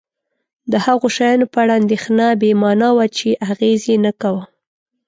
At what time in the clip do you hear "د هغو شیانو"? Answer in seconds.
0.71-1.45